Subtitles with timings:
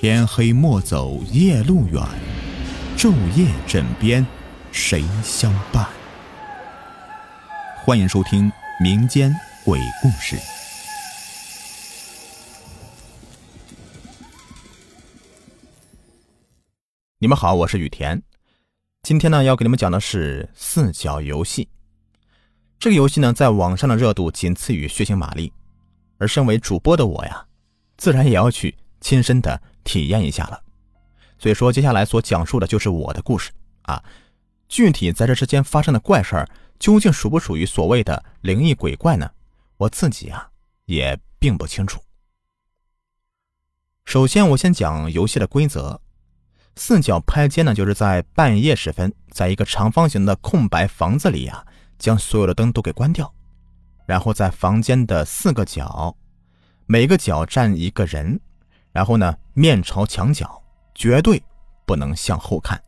[0.00, 2.00] 天黑莫走夜路远，
[2.96, 4.24] 昼夜枕边
[4.70, 5.84] 谁相伴？
[7.84, 8.48] 欢迎收听
[8.80, 9.34] 民间
[9.64, 10.36] 鬼故事。
[17.18, 18.22] 你们好，我是雨田。
[19.02, 21.68] 今天呢，要给你们讲的是四角游戏。
[22.78, 25.52] 这个游戏呢，在网上的热度仅次于血腥玛丽，
[26.18, 27.46] 而身为主播的我呀，
[27.96, 30.62] 自然也要去亲身的体验一下了。
[31.38, 33.50] 所以说，接下来所讲述的就是我的故事
[33.82, 34.04] 啊。
[34.68, 36.46] 具体在这之间发生的怪事儿，
[36.78, 39.30] 究竟属不属于所谓的灵异鬼怪呢？
[39.78, 40.50] 我自己啊，
[40.84, 42.02] 也并不清楚。
[44.04, 45.98] 首先，我先讲游戏的规则。
[46.76, 51.66] 四角拍肩呢，就是在半夜时分，在一个长方形的空白房子里呀，
[51.98, 53.32] 将所有的灯都给关掉，
[54.06, 56.14] 然后在房间的四个角，
[56.86, 58.38] 每个角站一个人，
[58.92, 60.62] 然后呢面朝墙角，
[60.94, 61.42] 绝对
[61.86, 62.82] 不能向后看。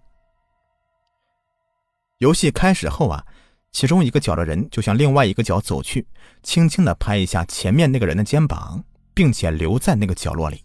[2.19, 3.25] 游戏开始后啊，
[3.73, 6.07] 其中一个角的人就向另外一个角走去，
[6.43, 8.85] 轻轻的拍一下前面那个人的肩膀，
[9.15, 10.65] 并且留在那个角落里。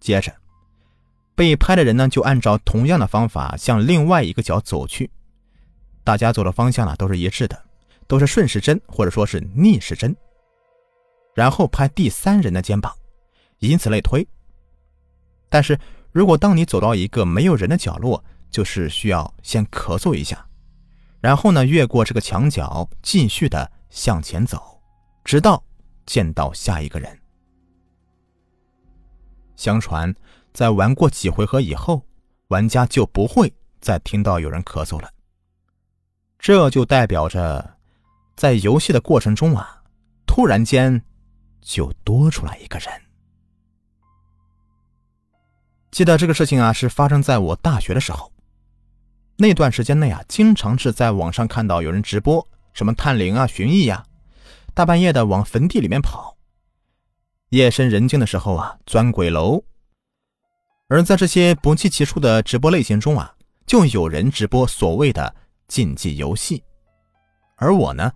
[0.00, 0.34] 接着。
[1.34, 5.10] 被拍的人呢，就按照同样的方法向另外一个角走去，
[6.02, 7.62] 大家走的方向呢都是一致的，
[8.06, 10.16] 都是顺时针或者说是逆时针。
[11.34, 12.96] 然后拍第三人的肩膀，
[13.58, 14.26] 以此类推。
[15.48, 15.78] 但是
[16.12, 20.46] 如果当你走到一个没有人的角落，就是需要先咳嗽一下，
[21.20, 24.80] 然后呢越过这个墙角，继续的向前走，
[25.24, 25.62] 直到
[26.04, 27.18] 见到下一个人。
[29.56, 30.14] 相传。
[30.52, 32.02] 在玩过几回合以后，
[32.48, 35.10] 玩家就不会再听到有人咳嗽了。
[36.38, 37.76] 这就代表着，
[38.36, 39.82] 在游戏的过程中啊，
[40.26, 41.04] 突然间
[41.60, 42.88] 就多出来一个人。
[45.96, 48.30] 记得这个事情啊，是发生在我大学的时候。
[49.38, 54.04] 那段时间内啊，经常是在网上看到有人直播什么探灵啊、寻艺呀，
[54.74, 56.36] 大半夜的往坟地里面跑。
[57.48, 59.64] 夜深人静的时候啊，钻鬼楼。
[60.88, 63.34] 而在这些不计其数的直播类型中啊，
[63.64, 65.34] 就有人直播所谓的
[65.66, 66.62] 竞技游戏，
[67.56, 68.12] 而我呢，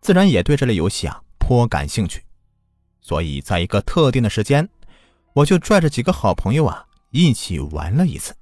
[0.00, 2.22] 自然也对这类游戏啊颇感兴趣，
[3.00, 4.68] 所以在一个特定的时间，
[5.32, 8.34] 我就拽着几个好朋友啊一起玩了一次。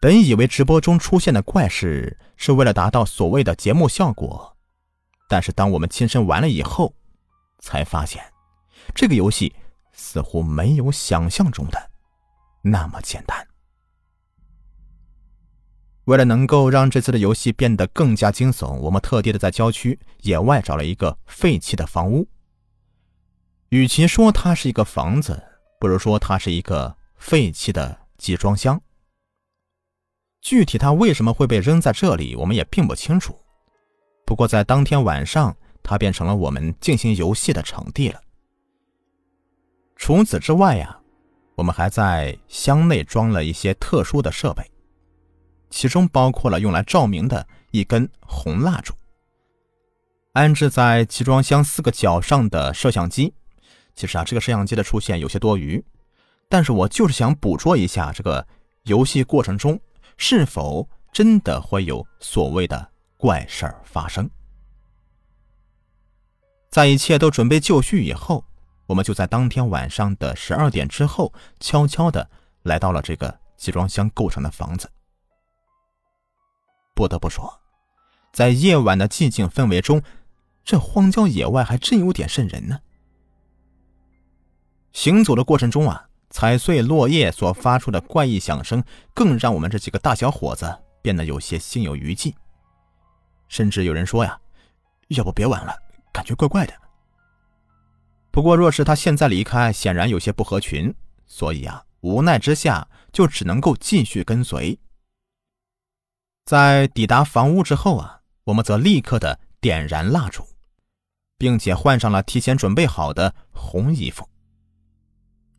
[0.00, 4.56] 本以为直播中出现的怪事是为了达到所谓的节目效果，
[5.28, 6.94] 但是当我们亲身玩了以后，
[7.58, 8.22] 才发现
[8.94, 9.52] 这个游戏
[9.92, 11.90] 似乎没有想象中的。
[12.62, 13.46] 那么简单。
[16.04, 22.26] 为了能够让这次的游戏变得更加惊悚，我们特地的在郊区野外找了一个废弃的房屋。
[23.68, 25.42] 与其说它是一个房子，
[25.78, 28.80] 不如说它是一个废弃的集装箱。
[30.40, 33.38] 具体它为什么会被扔在这里，我们也并不清楚。
[34.24, 38.20] 不过在当天晚上，它变成了我们进行游戏的场地了。
[39.96, 40.94] 除此之外呀。
[41.58, 44.62] 我们还在箱内装了一些特殊的设备，
[45.70, 48.94] 其中包括了用来照明的一根红蜡烛。
[50.34, 53.34] 安置在集装箱四个角上的摄像机，
[53.98, 55.84] 其实啊，这个摄像机的出现有些多余，
[56.48, 58.46] 但是我就是想捕捉一下这个
[58.84, 59.76] 游戏过程中
[60.16, 64.30] 是否真的会有所谓的怪事儿发生。
[66.70, 68.44] 在一切都准备就绪以后。
[68.86, 72.30] 我们就在当天晚上的十二点之后，悄悄的
[72.62, 74.90] 来到了这个集装箱构成的房子。
[76.94, 77.60] 不得不说，
[78.32, 80.00] 在夜晚的寂静氛围中，
[80.64, 82.80] 这荒郊野外还真有点瘆人呢。
[84.92, 88.82] 行走的过程中啊，踩碎落叶所发出的怪异响声，
[89.14, 92.34] 更让我们这几个大小伙子变得有些心有余悸。
[93.48, 94.38] 甚至有人说呀
[95.08, 95.74] ：“要不别玩了，
[96.12, 96.74] 感觉怪怪的。”
[98.30, 100.94] 不过，若是他现在离开，显然有些不合群，
[101.26, 104.78] 所以啊，无奈之下就只能够继续跟随。
[106.44, 110.46] 在抵达房屋之后啊，我们则立刻的点燃蜡烛，
[111.36, 114.28] 并且换上了提前准备好的红衣服。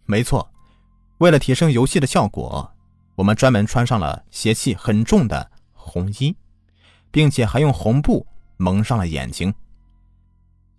[0.10, 0.52] 没错，
[1.20, 2.68] 为了提升游戏的效果，
[3.14, 6.36] 我们专门穿上了邪气很重的红衣，
[7.12, 8.26] 并且还用红布
[8.58, 9.54] 蒙上了眼睛。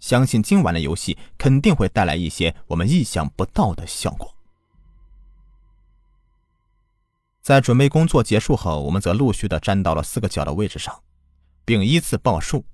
[0.01, 4.35] 相信今晚的游戏肯定会带来一些我们意想不到的效果。
[7.41, 11.01] 在准备工作结束后，我们则陆续的站到了四个角的位置上，
[11.65, 12.65] 并依次报数。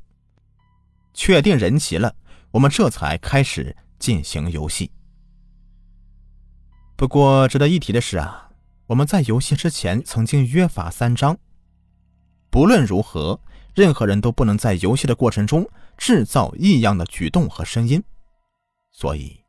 [1.12, 2.16] 确定人齐了，
[2.50, 4.90] 我们这才开始进行游戏。
[6.96, 8.50] 不过值得一提的是啊，
[8.86, 11.36] 我们在游戏之前曾经约法三章，
[12.48, 13.38] 不论如何，
[13.74, 18.02] 任何人都不能在游戏的过程中制造异样的举动和声音。
[18.92, 19.44] 所以，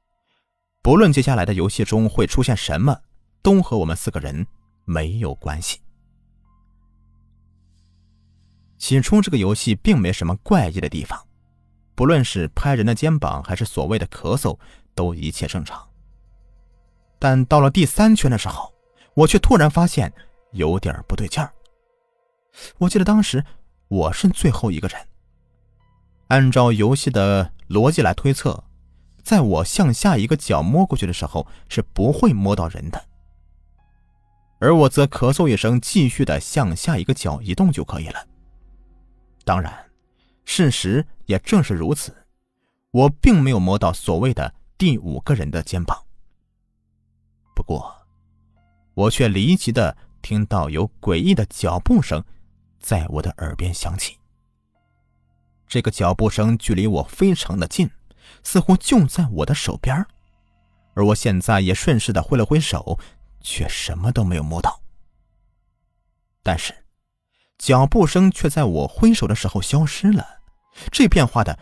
[0.82, 3.00] 不论接下来的游戏中会出现什么，
[3.42, 4.46] 都和我们四个人
[4.84, 5.80] 没有关系。
[8.78, 11.26] 起初，这个游戏并没什么怪异的地方，
[11.96, 14.60] 不论是拍人的肩膀，还是所谓的咳嗽，
[14.94, 15.87] 都一切正常。
[17.30, 18.74] 但到了第三圈的时候，
[19.14, 20.14] 我却突然发现
[20.52, 21.52] 有点不对劲儿。
[22.78, 23.44] 我记得当时
[23.90, 24.98] 我是最后一个人，
[26.30, 28.64] 按照游戏的逻辑来推测，
[29.24, 33.06] 在我向下一个角摸过去的时候是不会摸到人的，
[34.62, 38.26] 而我则咳嗽一声，继续的向下一个角移动就可以了。
[39.44, 39.74] 当然，
[40.46, 42.16] 事实也正是如此，
[42.92, 46.07] 我并没有摸到所谓的第五个人的肩膀。
[47.58, 48.06] 不过，
[48.94, 52.24] 我却离奇的听到有诡异的脚步声
[52.80, 54.20] 在我的耳边响起。
[55.68, 57.90] 这个脚步声距离我非常的近，
[58.44, 60.06] 似乎就在我的手边
[60.94, 63.00] 而我现在也顺势的挥了挥手，
[63.42, 64.80] 却什么都没有摸到。
[66.44, 66.86] 但是，
[67.58, 70.42] 脚步声却在我挥手的时候消失了，
[70.92, 71.58] 这变化的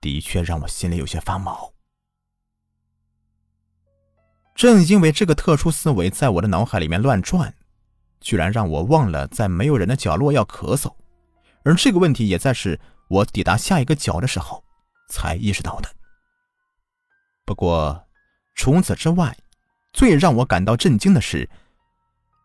[0.00, 1.72] 的确让我心里有些发毛。
[4.56, 7.54] 正因为这个特殊思维在我的脑海里面乱转，
[8.20, 10.90] 居然让我忘了在没有人的角落要咳嗽，
[11.62, 14.64] 而这个问题也在是我抵达下一个角的时候
[15.10, 15.90] 才意识到的。
[17.44, 18.02] 不过，
[18.54, 19.36] 除此之外，
[19.92, 21.48] 最让我感到震惊的是，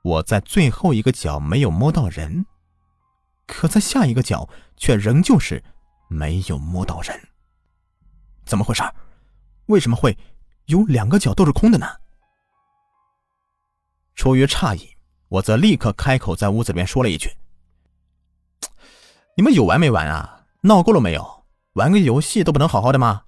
[0.03, 2.45] 我在最后一个角没有摸到人，
[3.47, 5.63] 可在下一个角却仍旧是
[6.09, 7.17] 没有摸到人。
[8.45, 8.83] 怎么回事？
[9.67, 10.17] 为什么会
[10.65, 11.87] 有两个角都是空的呢？
[14.15, 14.95] 出于诧异，
[15.29, 17.31] 我则立刻开口在屋子里面说了一句
[19.35, 20.45] ：“你们有完没完啊？
[20.61, 21.45] 闹够了没有？
[21.73, 23.23] 玩个游戏都不能好好的吗？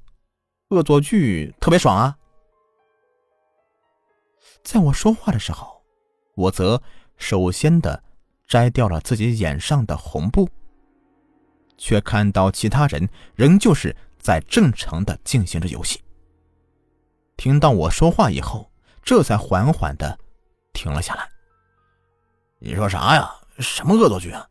[0.70, 2.18] 恶作剧特别爽啊！”
[4.64, 5.84] 在我说话的时候，
[6.36, 6.82] 我则
[7.18, 8.04] 首先的
[8.48, 10.50] 摘掉了自己眼上的红布，
[11.78, 16.02] 却看到其他人仍旧是在正常的进行着游戏。
[17.36, 18.72] 听到我说话以后，
[19.02, 20.20] 这才缓缓的。
[20.74, 21.30] 停了下来。
[22.60, 23.32] 你说啥呀？
[23.60, 24.48] 什么恶作剧啊？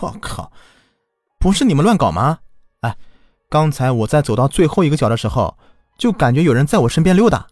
[0.00, 0.50] 我靠！
[1.38, 2.40] 不是你们乱搞吗？
[2.80, 2.96] 哎，
[3.48, 5.56] 刚才我在走到最后一个角的时候，
[5.96, 7.46] 就感觉有人在我身边溜达，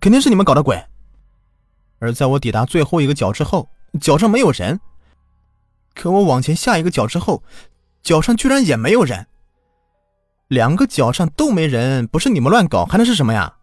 [0.00, 0.82] 肯定是你们搞的鬼。
[1.98, 3.68] 而在我抵达最后一个角之后，
[4.00, 4.78] 脚上没有人。
[5.94, 7.42] 可我往前下一个角之后，
[8.02, 9.26] 脚上居然也没有人。
[10.48, 13.56] 两个脚上都没人，不是你们乱搞，还能是什么呀？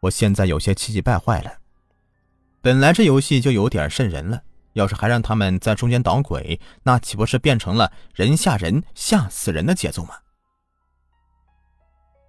[0.00, 1.52] 我现在有些气急败坏了。
[2.60, 4.42] 本来这游戏就有点瘆人了，
[4.72, 10.14] 要是还让他们在中间捣鬼，那岂不是变成了人吓人、吓死人的节奏吗？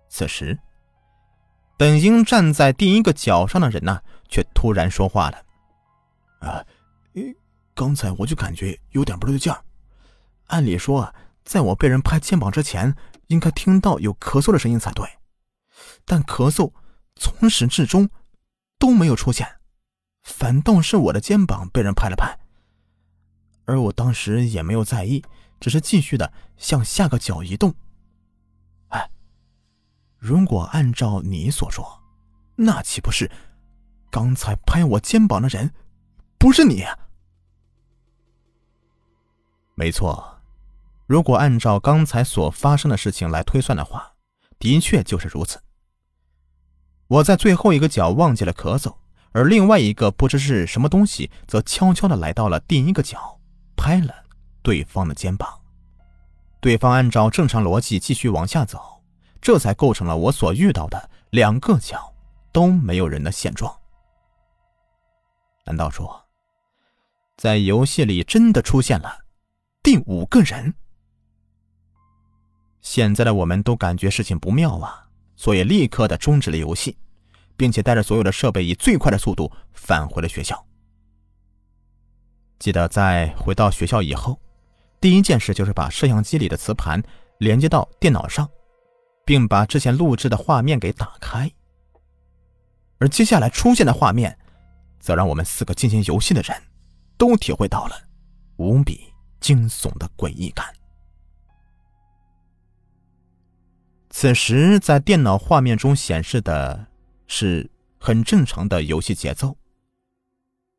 [0.10, 0.58] 此时，
[1.78, 5.44] 本应站在第一个角上的人呢，却突然说话了
[6.40, 6.64] ：“啊，
[7.74, 9.64] 刚才我就感觉有点不对劲儿。
[10.48, 11.14] 按理说，
[11.44, 12.96] 在我被人拍肩膀之前，
[13.28, 15.06] 应该听到有咳嗽的声音才对，
[16.06, 16.72] 但咳嗽
[17.16, 18.10] 从始至终
[18.80, 19.48] 都没有出现。”
[20.28, 22.38] 反倒是我的肩膀被人拍了拍，
[23.64, 25.24] 而我当时也没有在意，
[25.58, 27.74] 只是继续的向下个角移动。
[28.90, 29.10] 哎，
[30.18, 32.04] 如果按照你所说，
[32.58, 33.32] 那岂不是
[34.12, 35.74] 刚才拍我肩膀的人
[36.38, 36.84] 不是你？
[39.76, 40.42] 没错，
[41.06, 44.12] 如果按照刚才所发生的事情来推算的话，
[44.60, 45.64] 的确就是如此。
[47.08, 48.94] 我在最后一个角忘记了咳嗽。
[49.38, 53.40] 而另外一个不知是什么东西，则悄悄的来到了第一个角，
[53.76, 54.12] 拍了
[54.64, 55.48] 对方的肩膀。
[56.60, 59.00] 对方按照正常逻辑继续往下走，
[59.40, 62.12] 这才构成了我所遇到的两个角
[62.52, 63.72] 都没有人的现状。
[65.68, 66.26] 难道说，
[67.38, 69.20] 在游戏里真的出现了
[69.84, 70.74] 第五个人？
[72.82, 76.98] 现在的我们都感觉事情不妙啊，所以立刻的终止了游戏。
[77.58, 80.64] 并且带着所有的设备，以最快的速度返回了学校。
[82.60, 84.40] 记得在回到学校以后，
[85.02, 87.02] 第一件事就是把摄像机里的磁盘
[87.40, 88.48] 连接到电脑上，
[89.26, 91.52] 并把之前录制的画面给打开。
[93.00, 94.38] 而接下来出现的画面，
[95.00, 96.56] 则让我们四个进行游戏的人
[97.18, 97.96] 都体会到了
[98.58, 100.66] 无比惊悚的诡异感。
[104.10, 106.88] 此时，在电脑画面中显示的。
[107.28, 107.70] 是
[108.00, 109.56] 很正常的游戏节奏。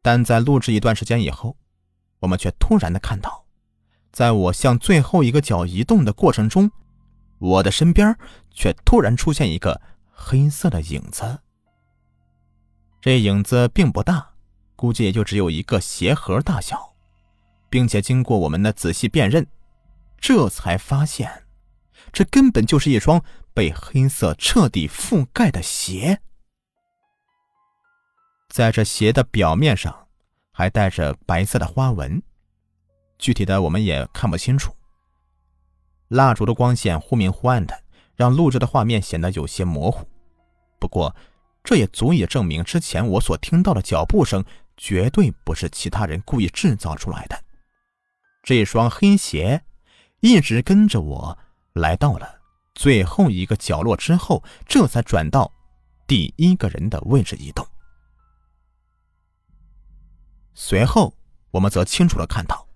[0.02, 1.56] 但在录制一段时间以后，
[2.20, 3.44] 我们却突然的看到，
[4.10, 6.70] 在我向最后一个角移动的过程中，
[7.38, 8.16] 我的身边
[8.50, 11.40] 却突然出现一个黑色的影子。
[13.00, 14.30] 这影子并不大，
[14.74, 16.94] 估计也就只有一个鞋盒大小，
[17.68, 19.46] 并且经过我们的仔细辨认，
[20.18, 21.44] 这才发现，
[22.12, 23.22] 这根本就是一双
[23.54, 26.20] 被黑色彻底覆盖的鞋。
[28.48, 30.08] 在这鞋的表面上，
[30.52, 32.20] 还带着白色的花纹，
[33.18, 34.74] 具体的我们也看不清楚。
[36.08, 37.78] 蜡烛的光线忽明忽暗的，
[38.16, 40.08] 让录制的画面显得有些模糊。
[40.80, 41.14] 不过，
[41.62, 44.42] 这也足以证明之前我所听到的脚步声
[44.76, 47.38] 绝对不是其他人故意制造出来的。
[48.42, 49.62] 这双黑鞋
[50.20, 51.38] 一直跟着我
[51.74, 52.40] 来到了
[52.74, 55.52] 最后一个角落之后，这才转到
[56.06, 57.66] 第一个人的位置移动。
[60.60, 61.14] 随后，
[61.52, 62.66] 我们则清楚的看到，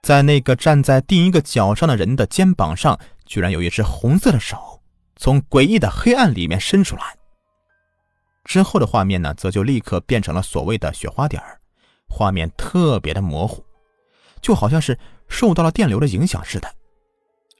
[0.00, 4.80] 在那个站在第一个脚上的人的肩膀上，居然有一只红色的手
[5.16, 7.16] 从诡异的黑暗里面伸出来。
[8.44, 11.60] 之后的画面呢，则就立刻变成了所谓的雪花点儿
[12.08, 13.64] 画面特别的模糊，
[14.40, 16.72] 就好像是受到了电流的影响似的。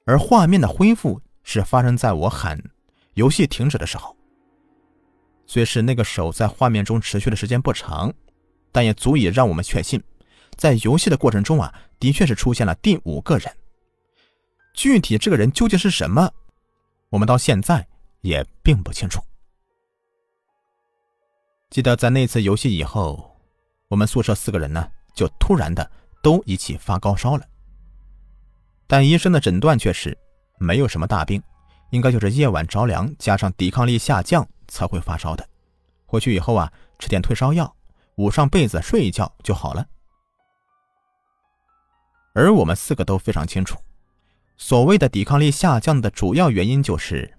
[0.07, 2.57] 而画面的恢复是发生在我喊
[3.15, 4.17] “游戏停止”的时候。
[5.45, 8.15] 虽是那个手在画面中持续的时间不长。
[8.73, 10.03] 但也足以让我们确信，
[10.57, 13.57] 在游戏的过程中啊，的确是出现了第五个人。
[14.75, 16.31] 具体这个人究竟是什么，
[17.11, 17.87] 我们到现在
[18.21, 19.21] 也并不清楚。
[21.71, 23.37] 记得在那次游戏以后，
[23.89, 25.91] 我们宿舍四个人呢，就突然的
[26.23, 27.45] 都一起发高烧了。
[28.87, 30.17] 但医生的诊断却是
[30.59, 31.43] 没有什么大病，
[31.91, 35.47] 应该就是夜晚着凉加上抵抗力下降才会发烧的。
[36.07, 37.75] 回去以后啊，吃点退烧药。
[38.19, 39.87] 捂上被子睡一觉就好了，
[42.35, 43.79] 而我们四个都非常清楚，
[44.57, 47.39] 所谓的抵抗力下降的主要原因就是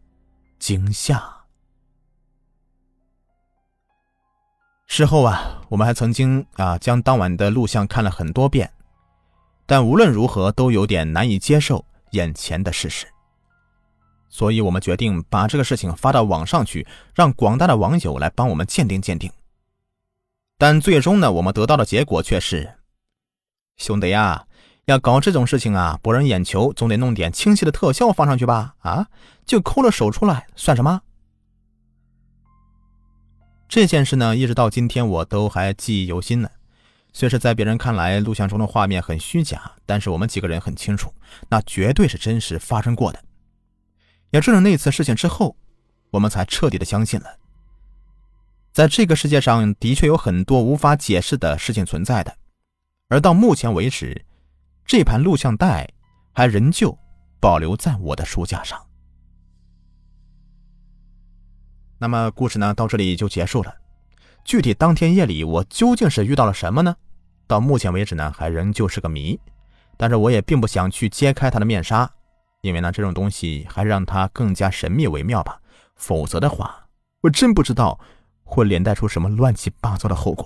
[0.58, 1.22] 惊吓。
[4.88, 8.72] 事后啊，我们还曾经啊将当晚的录像看了很多遍，
[9.66, 13.06] 但无论如何都有点难以接受眼前的事实，
[14.30, 19.30] 所以我们决定把这个事情发到网上去，让广大的网友来帮我们鉴定鉴定。
[20.60, 22.74] 但最终呢，我们得到的结果却是：
[23.78, 24.46] 兄弟呀，
[24.88, 28.76] 要搞这种事情啊，博人眼球，总得弄点清晰的特效放上去吧？
[28.80, 29.08] 啊，
[29.46, 31.02] 就抠了手出来算什么？
[33.70, 36.50] 这件事呢，一直到今天我都还记忆犹新呢。
[37.14, 41.14] 虽是在别人看来录像中的画面很虚假，但是我们几个人很清楚，
[41.48, 43.24] 那绝对是真实发生过的。
[44.32, 45.56] 也正是那次事情之后，
[46.12, 47.38] 我们才彻底的相信了。
[48.80, 52.34] 在这个世界上的确有很多无法解释的事情存在的，
[53.10, 54.26] 而到目前为止，
[54.86, 55.86] 这盘录像带
[56.32, 56.98] 还仍旧
[57.42, 58.80] 保留在我的书架上。
[61.98, 63.76] 那么故事呢，到这里就结束了。
[64.46, 66.96] 具体当天夜里我究竟是遇到了什么呢？
[67.48, 69.38] 到目前为止呢，还仍旧是个谜。
[69.98, 72.10] 但是我也并不想去揭开它的面纱，
[72.62, 75.60] 因为呢，这种东西还是让它更加神秘为妙吧。
[75.98, 76.88] 否则的话，
[77.20, 78.00] 我真不知道。
[78.50, 80.44] 会连带出什么乱七八糟的后果？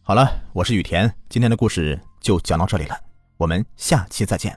[0.00, 2.96] 好了，我是雨田，今天的故事就讲到这里了，
[3.36, 4.56] 我们下期再见。